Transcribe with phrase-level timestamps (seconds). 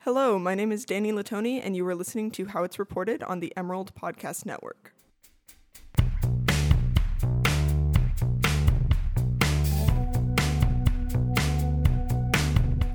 [0.00, 3.40] Hello, my name is Danny Latoni, and you are listening to How It's Reported on
[3.40, 4.92] the Emerald Podcast Network.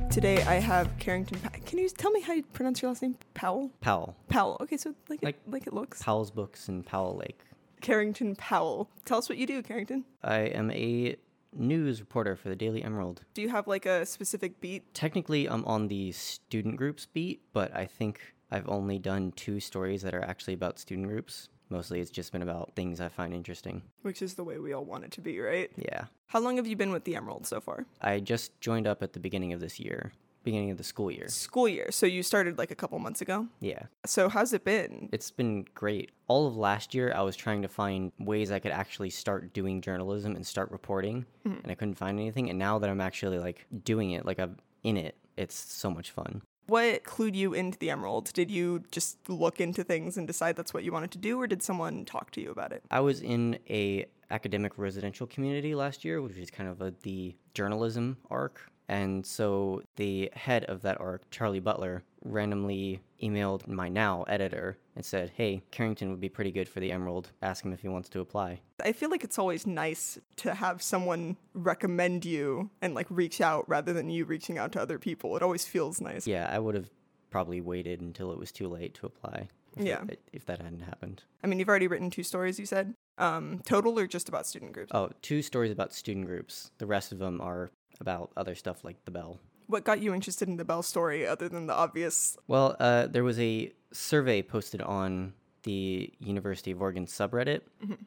[0.09, 1.39] Today I have Carrington.
[1.39, 3.17] Pa- Can you tell me how you pronounce your last name?
[3.33, 3.71] Powell.
[3.81, 4.15] Powell.
[4.29, 4.57] Powell.
[4.61, 6.03] Okay, so like it, Like- like it looks.
[6.03, 7.39] Powell's Books in Powell Lake.
[7.81, 8.89] Carrington Powell.
[9.05, 10.05] Tell us what you do, Carrington.
[10.23, 11.15] I am a
[11.55, 13.21] news reporter for the Daily Emerald.
[13.33, 14.93] Do you have like a specific beat?
[14.93, 18.19] Technically, I'm on the student groups beat, but I think
[18.51, 21.49] I've only done two stories that are actually about student groups.
[21.69, 23.81] Mostly it's just been about things I find interesting.
[24.03, 25.71] Which is the way we all want it to be, right?
[25.75, 26.05] Yeah.
[26.27, 27.85] How long have you been with the Emerald so far?
[28.01, 30.11] I just joined up at the beginning of this year,
[30.43, 31.27] beginning of the school year.
[31.27, 31.91] School year.
[31.91, 33.47] So you started like a couple months ago.
[33.59, 33.83] Yeah.
[34.05, 35.09] So how's it been?
[35.11, 36.11] It's been great.
[36.27, 39.81] All of last year, I was trying to find ways I could actually start doing
[39.81, 41.59] journalism and start reporting, mm-hmm.
[41.61, 42.49] and I couldn't find anything.
[42.49, 46.11] And now that I'm actually like doing it, like I'm in it, it's so much
[46.11, 46.41] fun.
[46.67, 48.31] What clued you into the Emerald?
[48.31, 51.45] Did you just look into things and decide that's what you wanted to do, or
[51.45, 52.83] did someone talk to you about it?
[52.89, 57.35] I was in a academic residential community last year, which is kind of a, the
[57.53, 58.61] journalism arc.
[58.93, 65.03] And so the head of that arc, Charlie Butler, randomly emailed my now editor and
[65.03, 67.31] said, Hey, Carrington would be pretty good for the Emerald.
[67.41, 68.61] Ask him if he wants to apply.
[68.83, 73.67] I feel like it's always nice to have someone recommend you and like reach out
[73.67, 75.35] rather than you reaching out to other people.
[75.35, 76.27] It always feels nice.
[76.27, 76.89] Yeah, I would have
[77.31, 79.49] probably waited until it was too late to apply.
[79.75, 80.03] If Yeah.
[80.07, 81.23] it- if that hadn't happened.
[81.43, 82.93] I mean, you've already written two stories, you said.
[83.17, 84.91] Um, total or just about student groups?
[84.93, 86.69] Oh, two stories about student groups.
[86.77, 89.39] The rest of them are about other stuff like the Bell.
[89.67, 92.37] What got you interested in the Bell story other than the obvious?
[92.47, 97.61] Well, uh, there was a survey posted on the University of Oregon subreddit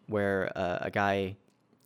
[0.09, 1.37] where uh, a guy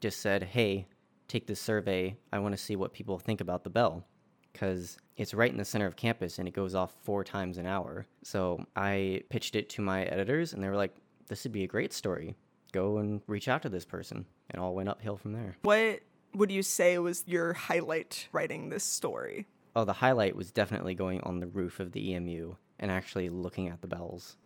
[0.01, 0.87] just said, Hey,
[1.29, 2.17] take this survey.
[2.33, 4.05] I want to see what people think about the bell
[4.53, 7.67] because it's right in the center of campus and it goes off four times an
[7.67, 8.07] hour.
[8.25, 10.95] So I pitched it to my editors and they were like,
[11.29, 12.35] This would be a great story.
[12.73, 14.27] Go and reach out to this person.
[14.51, 15.57] And all went uphill from there.
[15.63, 16.01] What
[16.35, 19.47] would you say was your highlight writing this story?
[19.75, 23.69] Oh, the highlight was definitely going on the roof of the EMU and actually looking
[23.69, 24.37] at the bells.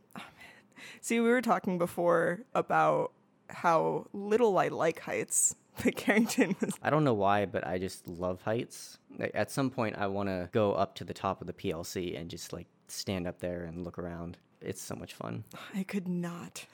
[1.01, 3.13] See, we were talking before about
[3.49, 5.57] how little I like heights.
[5.83, 8.99] But Carrington was I don't know why, but I just love heights.
[9.35, 12.31] At some point, I want to go up to the top of the PLC and
[12.31, 14.37] just like stand up there and look around.
[14.61, 15.43] It's so much fun.
[15.75, 16.65] I could not.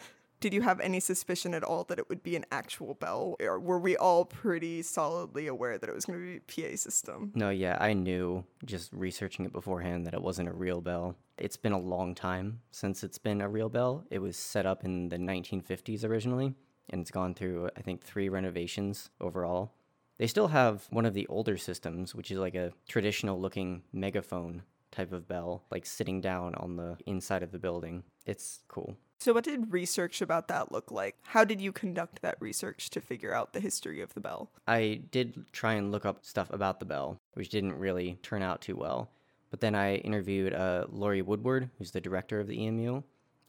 [0.41, 3.37] Did you have any suspicion at all that it would be an actual bell?
[3.41, 6.77] Or were we all pretty solidly aware that it was going to be a PA
[6.77, 7.31] system?
[7.35, 11.15] No, yeah, I knew just researching it beforehand that it wasn't a real bell.
[11.37, 14.05] It's been a long time since it's been a real bell.
[14.11, 16.55] It was set up in the 1950s originally,
[16.89, 19.75] and it's gone through, I think, three renovations overall.
[20.17, 24.63] They still have one of the older systems, which is like a traditional looking megaphone
[24.93, 28.03] type of bell, like sitting down on the inside of the building.
[28.27, 28.97] It's cool.
[29.19, 31.17] So, what did research about that look like?
[31.23, 34.51] How did you conduct that research to figure out the history of the bell?
[34.67, 38.63] I did try and look up stuff about the bell, which didn't really turn out
[38.63, 39.11] too well.
[39.51, 43.03] But then I interviewed uh, Laurie Woodward, who's the director of the EMU,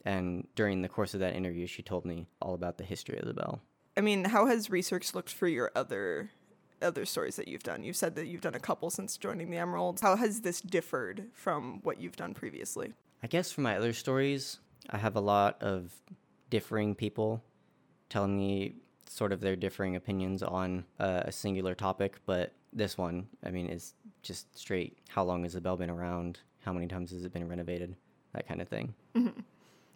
[0.04, 3.26] and during the course of that interview, she told me all about the history of
[3.26, 3.62] the bell.
[3.96, 6.30] I mean, how has research looked for your other
[6.82, 7.82] other stories that you've done?
[7.82, 10.00] You've said that you've done a couple since joining the Emeralds.
[10.00, 12.94] How has this differed from what you've done previously?
[13.22, 14.58] I guess for my other stories,
[14.90, 15.92] I have a lot of
[16.50, 17.42] differing people
[18.08, 18.74] telling me
[19.08, 23.68] sort of their differing opinions on uh, a singular topic, but this one, I mean,
[23.68, 26.40] is just straight how long has the bell been around?
[26.64, 27.96] How many times has it been renovated?
[28.32, 28.94] That kind of thing.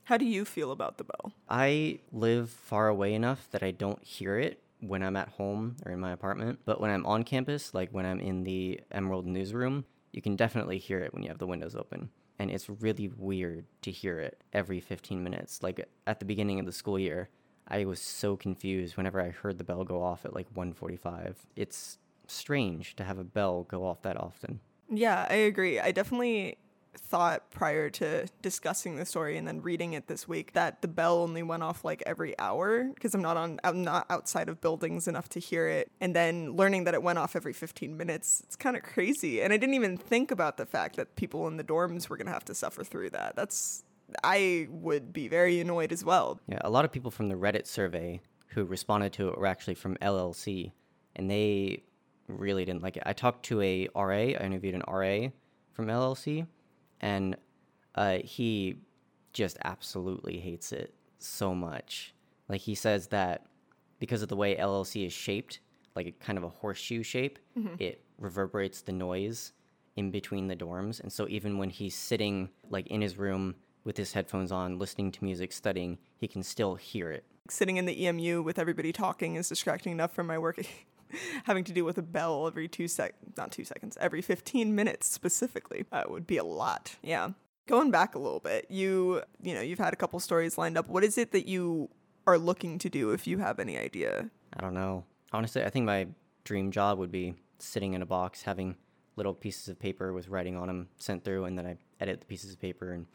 [0.05, 1.33] How do you feel about the bell?
[1.49, 5.93] I live far away enough that I don't hear it when I'm at home or
[5.93, 6.61] in my apartment.
[6.65, 10.79] But when I'm on campus, like when I'm in the Emerald newsroom, you can definitely
[10.79, 12.11] hear it when you have the windows open.
[12.39, 15.63] And it's really weird to hear it every 15 minutes.
[15.63, 17.31] Like at the beginning of the school year,
[17.69, 21.37] I was so confused whenever I heard the bell go off at like 1:45.
[21.57, 24.61] It's strange to have a bell go off that often.
[24.89, 25.81] Yeah, I agree.
[25.81, 26.59] I definitely
[26.99, 31.19] thought prior to discussing the story and then reading it this week that the bell
[31.19, 35.09] only went off like every hour because I'm not on I'm not outside of buildings
[35.09, 35.91] enough to hear it.
[36.01, 39.41] And then learning that it went off every 15 minutes it's kind of crazy.
[39.41, 42.27] And I didn't even think about the fact that people in the dorms were going
[42.27, 43.37] to have to suffer through that.
[43.37, 43.85] That's
[44.23, 46.41] I would be very annoyed as well.
[46.49, 49.75] Yeah, a lot of people from the Reddit survey who responded to it were actually
[49.75, 50.73] from LLC,
[51.17, 51.83] and they
[52.29, 53.03] really didn't like it.
[53.07, 55.29] I talked to a RA, I interviewed an RA
[55.73, 56.47] from LLC,
[57.01, 57.37] and
[57.95, 58.77] uh, he
[59.33, 62.15] just absolutely hates it so much.
[62.49, 63.47] Like he says that
[63.99, 65.61] because of the way LLC is shaped,
[65.95, 67.39] like a kind of a horseshoe shape,
[67.79, 69.53] it reverberates the noise
[69.97, 71.01] in between the dorms.
[71.01, 73.55] And so even when he's sitting like in his room
[73.85, 77.25] with his headphones on, listening to music, studying, he can still hear it.
[77.49, 80.61] Sitting in the EMU with everybody talking is distracting enough from my work.
[81.45, 85.09] Having to deal with a bell every two sec, not two seconds, every 15 minutes
[85.09, 86.97] specifically, uh, would be a lot.
[87.03, 87.31] Yeah.
[87.67, 90.89] Going back a little bit, you, you know, you've had a couple stories lined up.
[90.89, 91.89] What is it that you
[92.27, 94.31] are looking to do if you have any idea?
[94.57, 95.05] I don't know.
[95.33, 96.07] Honestly, I think my
[96.45, 98.77] dream job would be sitting in a box, having
[99.17, 102.27] little pieces of paper with writing on them sent through, and then I edit the
[102.27, 103.07] pieces of paper and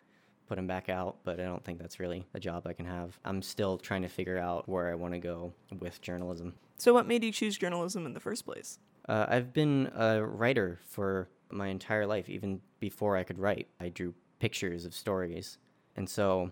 [0.52, 1.16] put them back out.
[1.24, 3.18] But I don't think that's really a job I can have.
[3.24, 6.56] I'm still trying to figure out where I want to go with journalism.
[6.76, 8.78] So, what made you choose journalism in the first place?
[9.08, 13.70] Uh, I've been a writer for my entire life, even before I could write.
[13.80, 15.58] I drew pictures of stories.
[15.96, 16.52] And so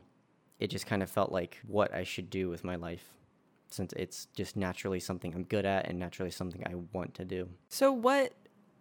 [0.60, 3.04] it just kind of felt like what I should do with my life
[3.70, 7.50] since it's just naturally something I'm good at and naturally something I want to do.
[7.68, 8.34] So, what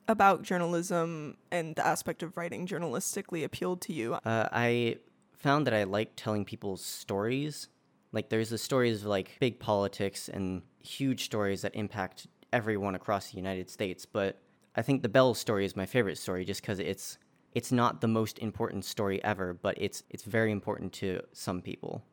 [0.07, 4.15] about journalism and the aspect of writing journalistically appealed to you?
[4.15, 4.97] Uh, I
[5.39, 7.69] found that I like telling people's stories.
[8.13, 13.31] Like, there's the stories of like big politics and huge stories that impact everyone across
[13.31, 14.07] the United States.
[14.07, 14.41] But
[14.77, 17.19] I think the Bell story is my favorite story just because it's
[17.55, 22.05] it's not the most important story ever, but it's it's very important to some people.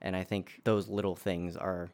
[0.00, 1.90] And I think those little things are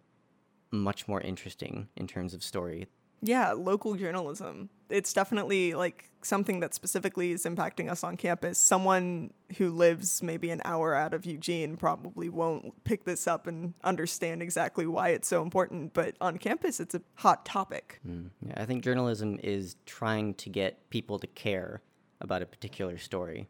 [0.70, 2.86] much more interesting in terms of story.
[3.22, 4.70] Yeah, local journalism.
[4.90, 8.58] It's definitely like something that specifically is impacting us on campus.
[8.58, 13.74] Someone who lives maybe an hour out of Eugene probably won't pick this up and
[13.82, 18.00] understand exactly why it's so important, but on campus it's a hot topic.
[18.06, 18.30] Mm.
[18.46, 21.82] Yeah, I think journalism is trying to get people to care
[22.20, 23.48] about a particular story.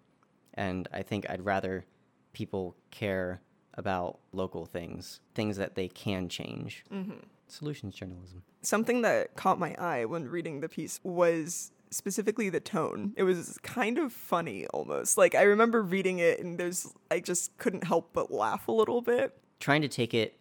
[0.55, 1.85] And I think I'd rather
[2.33, 3.41] people care
[3.81, 6.85] about local things, things that they can change.
[6.93, 7.19] Mm-hmm.
[7.49, 8.45] Solutions journalism.
[8.63, 13.13] Something that caught my eye when reading the piece was specifically the tone.
[13.17, 15.19] It was kind of funny almost.
[15.19, 19.03] Like I remember reading it and there's I just couldn't help but laugh a little
[19.03, 19.37] bit.
[19.59, 20.39] Trying to take it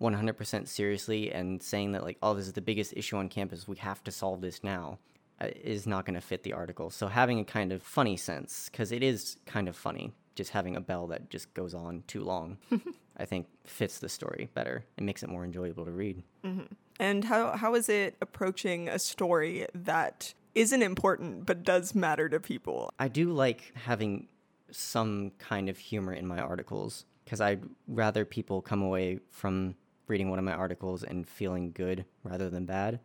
[0.00, 3.76] 100% seriously and saying that like oh this is the biggest issue on campus, we
[3.76, 4.98] have to solve this now
[5.40, 6.90] uh, is not going to fit the article.
[6.90, 10.76] So having a kind of funny sense cuz it is kind of funny just having
[10.76, 12.56] a bell that just goes on too long.
[13.18, 14.84] I think fits the story better.
[14.96, 16.22] It makes it more enjoyable to read.
[16.44, 16.72] Mm-hmm.
[17.00, 22.40] And how how is it approaching a story that isn't important but does matter to
[22.40, 22.90] people?
[22.98, 24.28] I do like having
[24.70, 29.74] some kind of humor in my articles because I'd rather people come away from
[30.06, 33.00] reading one of my articles and feeling good rather than bad.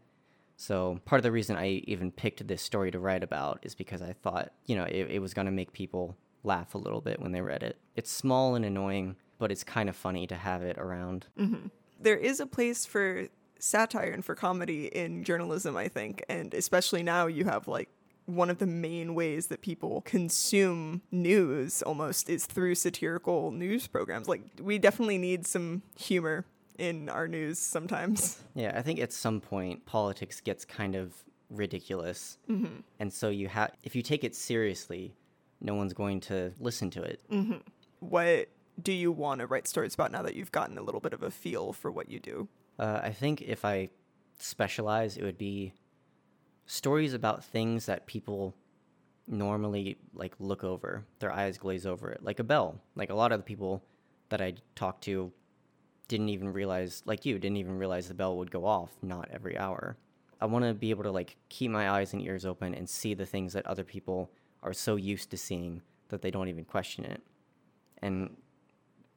[0.56, 4.02] So part of the reason I even picked this story to write about is because
[4.02, 7.20] I thought, you know, it, it was going to make people laugh a little bit
[7.20, 7.78] when they read it.
[7.96, 11.28] It's small and annoying, but it's kind of funny to have it around.
[11.40, 11.68] Mm-hmm.
[12.00, 13.28] There is a place for
[13.60, 16.24] satire and for comedy in journalism, I think.
[16.28, 17.90] And especially now, you have like
[18.26, 24.28] one of the main ways that people consume news almost is through satirical news programs.
[24.28, 26.46] Like, we definitely need some humor
[26.78, 28.40] in our news sometimes.
[28.56, 31.12] Yeah, I think at some point politics gets kind of
[31.50, 32.38] ridiculous.
[32.48, 32.82] Mm-hmm.
[33.00, 35.16] And so you have, if you take it seriously,
[35.64, 37.22] no one's going to listen to it.
[37.32, 37.58] Mm-hmm.
[38.00, 38.50] What
[38.82, 41.24] do you want to write stories about now that you've gotten a little bit of
[41.24, 42.48] a feel for what you do?
[42.78, 43.90] Uh, I think if I
[44.40, 45.74] specialize, it would be
[46.66, 48.56] stories about things that people
[49.28, 52.82] normally like look over, their eyes glaze over it, like a bell.
[52.96, 53.84] Like a lot of the people
[54.30, 55.32] that I talked to
[56.08, 59.58] didn't even realize, like you, didn't even realize the bell would go off not every
[59.58, 59.96] hour.
[60.42, 63.14] I want to be able to like keep my eyes and ears open and see
[63.14, 64.30] the things that other people
[64.64, 67.22] are so used to seeing that they don't even question it.
[68.02, 68.36] And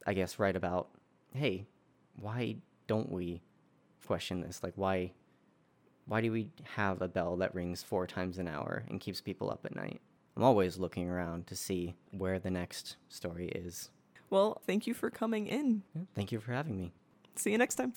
[0.06, 0.88] I guess write about,
[1.34, 1.66] hey,
[2.16, 3.42] why don't we
[4.06, 4.62] question this?
[4.62, 5.12] Like why
[6.06, 9.50] why do we have a bell that rings four times an hour and keeps people
[9.50, 10.00] up at night?
[10.36, 13.90] I'm always looking around to see where the next story is.
[14.30, 15.82] Well, thank you for coming in.
[16.14, 16.92] Thank you for having me.
[17.34, 17.94] See you next time.